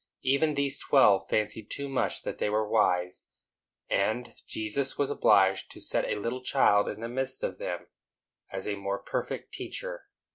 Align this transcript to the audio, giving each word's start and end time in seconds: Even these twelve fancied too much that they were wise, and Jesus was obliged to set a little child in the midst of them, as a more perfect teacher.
Even 0.23 0.55
these 0.55 0.79
twelve 0.79 1.29
fancied 1.29 1.69
too 1.69 1.87
much 1.87 2.23
that 2.23 2.39
they 2.39 2.49
were 2.49 2.67
wise, 2.67 3.27
and 3.87 4.33
Jesus 4.47 4.97
was 4.97 5.11
obliged 5.11 5.69
to 5.73 5.79
set 5.79 6.05
a 6.09 6.15
little 6.19 6.41
child 6.41 6.89
in 6.89 7.01
the 7.01 7.07
midst 7.07 7.43
of 7.43 7.59
them, 7.59 7.85
as 8.51 8.67
a 8.67 8.73
more 8.73 8.97
perfect 8.97 9.53
teacher. 9.53 10.07